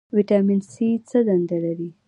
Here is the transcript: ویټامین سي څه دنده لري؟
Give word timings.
ویټامین 0.17 0.59
سي 0.71 0.89
څه 1.09 1.17
دنده 1.27 1.57
لري؟ 1.65 1.89